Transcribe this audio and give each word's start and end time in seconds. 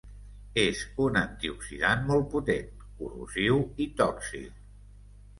És 0.59 0.79
un 1.07 1.17
antioxidant 1.19 2.01
molt 2.07 2.25
potent, 2.35 2.71
corrosiu 3.01 3.59
i 3.85 3.87
tòxic. 4.01 4.57